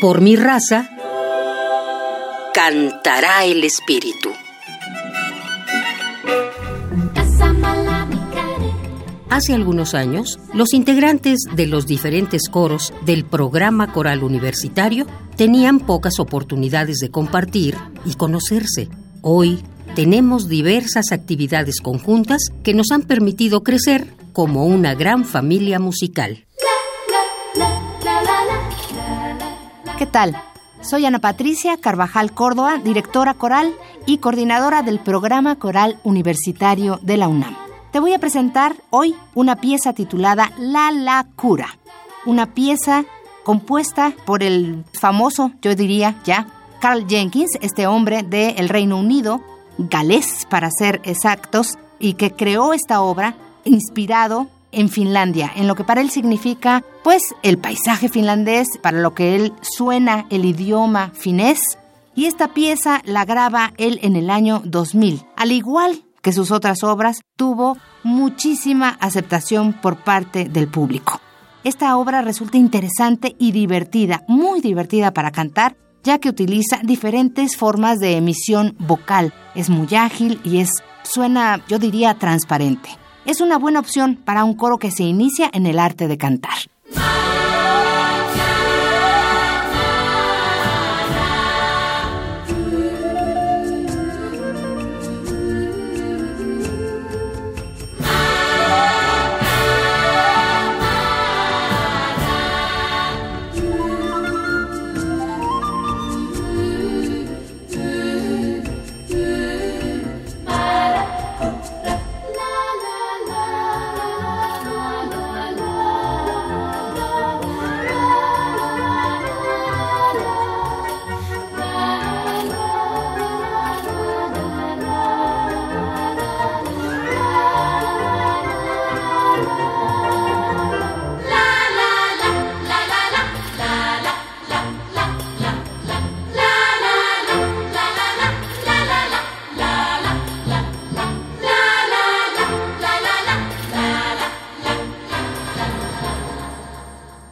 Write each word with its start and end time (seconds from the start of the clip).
Por 0.00 0.20
mi 0.20 0.36
raza, 0.36 0.90
cantará 2.52 3.44
el 3.44 3.62
espíritu. 3.64 4.30
Hace 9.30 9.54
algunos 9.54 9.94
años, 9.94 10.38
los 10.52 10.74
integrantes 10.74 11.40
de 11.54 11.66
los 11.66 11.86
diferentes 11.86 12.48
coros 12.48 12.92
del 13.04 13.24
programa 13.24 13.92
coral 13.92 14.22
universitario 14.22 15.06
tenían 15.36 15.80
pocas 15.80 16.18
oportunidades 16.18 16.98
de 16.98 17.10
compartir 17.10 17.76
y 18.04 18.14
conocerse. 18.14 18.88
Hoy 19.22 19.62
tenemos 19.94 20.48
diversas 20.48 21.12
actividades 21.12 21.80
conjuntas 21.80 22.48
que 22.62 22.74
nos 22.74 22.90
han 22.90 23.02
permitido 23.02 23.62
crecer 23.62 24.06
como 24.32 24.66
una 24.66 24.94
gran 24.94 25.24
familia 25.24 25.78
musical. 25.78 26.44
¿Qué 29.98 30.06
tal? 30.06 30.36
Soy 30.80 31.06
Ana 31.06 31.20
Patricia 31.20 31.76
Carvajal 31.76 32.32
Córdoba, 32.32 32.78
directora 32.78 33.34
coral 33.34 33.72
y 34.06 34.18
coordinadora 34.18 34.82
del 34.82 34.98
programa 34.98 35.56
coral 35.56 36.00
universitario 36.02 36.98
de 37.00 37.16
la 37.16 37.28
UNAM. 37.28 37.56
Te 37.92 38.00
voy 38.00 38.12
a 38.12 38.18
presentar 38.18 38.74
hoy 38.90 39.14
una 39.36 39.60
pieza 39.60 39.92
titulada 39.92 40.50
La 40.58 40.90
La 40.90 41.28
Cura, 41.36 41.78
una 42.26 42.54
pieza 42.54 43.04
compuesta 43.44 44.12
por 44.26 44.42
el 44.42 44.84
famoso, 44.92 45.52
yo 45.62 45.76
diría 45.76 46.16
ya, 46.24 46.48
Carl 46.80 47.06
Jenkins, 47.06 47.56
este 47.60 47.86
hombre 47.86 48.24
del 48.24 48.68
Reino 48.68 48.98
Unido, 48.98 49.42
galés 49.78 50.44
para 50.50 50.70
ser 50.72 51.00
exactos, 51.04 51.78
y 52.00 52.14
que 52.14 52.32
creó 52.32 52.72
esta 52.72 53.00
obra 53.00 53.36
inspirado 53.64 54.48
en 54.76 54.88
Finlandia, 54.88 55.50
en 55.54 55.66
lo 55.66 55.74
que 55.74 55.84
para 55.84 56.00
él 56.00 56.10
significa, 56.10 56.84
pues, 57.02 57.22
el 57.42 57.58
paisaje 57.58 58.08
finlandés, 58.08 58.68
para 58.82 59.00
lo 59.00 59.14
que 59.14 59.36
él 59.36 59.52
suena 59.62 60.26
el 60.30 60.44
idioma 60.44 61.10
finés. 61.14 61.78
Y 62.14 62.26
esta 62.26 62.48
pieza 62.48 63.00
la 63.04 63.24
graba 63.24 63.72
él 63.76 63.98
en 64.02 64.16
el 64.16 64.30
año 64.30 64.62
2000. 64.64 65.22
Al 65.36 65.52
igual 65.52 66.04
que 66.24 66.32
sus 66.32 66.50
otras 66.50 66.82
obras, 66.82 67.20
tuvo 67.36 67.76
muchísima 68.02 68.96
aceptación 69.00 69.74
por 69.74 70.02
parte 70.02 70.46
del 70.46 70.68
público. 70.68 71.20
Esta 71.64 71.96
obra 71.96 72.22
resulta 72.22 72.56
interesante 72.56 73.36
y 73.38 73.52
divertida, 73.52 74.24
muy 74.26 74.60
divertida 74.60 75.12
para 75.12 75.30
cantar, 75.30 75.76
ya 76.02 76.18
que 76.18 76.28
utiliza 76.30 76.80
diferentes 76.82 77.56
formas 77.56 78.00
de 78.00 78.16
emisión 78.16 78.74
vocal. 78.78 79.32
Es 79.54 79.70
muy 79.70 79.94
ágil 79.94 80.40
y 80.44 80.58
es, 80.58 80.82
suena, 81.02 81.62
yo 81.68 81.78
diría, 81.78 82.14
transparente. 82.14 82.90
Es 83.26 83.40
una 83.40 83.58
buena 83.58 83.80
opción 83.80 84.16
para 84.16 84.44
un 84.44 84.54
coro 84.54 84.78
que 84.78 84.90
se 84.90 85.02
inicia 85.02 85.50
en 85.54 85.64
el 85.66 85.78
arte 85.78 86.08
de 86.08 86.18
cantar. 86.18 86.54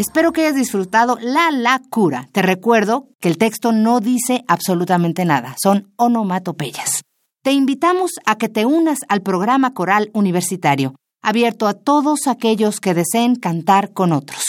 Espero 0.00 0.32
que 0.32 0.40
hayas 0.40 0.54
disfrutado 0.54 1.18
La 1.20 1.50
La 1.50 1.78
Cura. 1.90 2.30
Te 2.32 2.40
recuerdo 2.40 3.08
que 3.20 3.28
el 3.28 3.36
texto 3.36 3.70
no 3.70 4.00
dice 4.00 4.42
absolutamente 4.48 5.26
nada, 5.26 5.54
son 5.62 5.92
onomatopeyas. 5.96 7.02
Te 7.42 7.52
invitamos 7.52 8.12
a 8.24 8.36
que 8.36 8.48
te 8.48 8.64
unas 8.64 9.00
al 9.10 9.20
programa 9.20 9.74
coral 9.74 10.08
universitario, 10.14 10.94
abierto 11.20 11.68
a 11.68 11.74
todos 11.74 12.28
aquellos 12.28 12.80
que 12.80 12.94
deseen 12.94 13.36
cantar 13.36 13.92
con 13.92 14.12
otros. 14.12 14.42